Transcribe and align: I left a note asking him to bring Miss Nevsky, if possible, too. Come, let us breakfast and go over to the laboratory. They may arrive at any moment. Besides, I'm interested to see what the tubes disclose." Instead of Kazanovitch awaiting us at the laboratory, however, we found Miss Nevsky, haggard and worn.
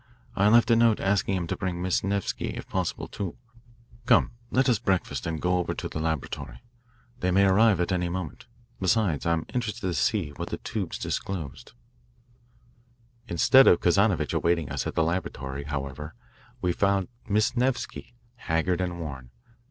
I 0.35 0.47
left 0.47 0.71
a 0.71 0.75
note 0.75 0.99
asking 0.99 1.35
him 1.37 1.45
to 1.45 1.55
bring 1.55 1.79
Miss 1.79 2.03
Nevsky, 2.03 2.55
if 2.57 2.67
possible, 2.67 3.07
too. 3.07 3.37
Come, 4.07 4.31
let 4.49 4.67
us 4.67 4.79
breakfast 4.79 5.27
and 5.27 5.39
go 5.39 5.59
over 5.59 5.75
to 5.75 5.87
the 5.87 5.99
laboratory. 5.99 6.59
They 7.19 7.29
may 7.29 7.45
arrive 7.45 7.79
at 7.79 7.91
any 7.91 8.09
moment. 8.09 8.47
Besides, 8.79 9.27
I'm 9.27 9.45
interested 9.53 9.81
to 9.81 9.93
see 9.93 10.31
what 10.37 10.49
the 10.49 10.57
tubes 10.57 10.97
disclose." 10.97 11.65
Instead 13.27 13.67
of 13.67 13.79
Kazanovitch 13.79 14.33
awaiting 14.33 14.71
us 14.71 14.87
at 14.87 14.95
the 14.95 15.03
laboratory, 15.03 15.65
however, 15.65 16.15
we 16.61 16.71
found 16.73 17.07
Miss 17.29 17.55
Nevsky, 17.55 18.15
haggard 18.37 18.81
and 18.81 18.99
worn. 18.99 19.29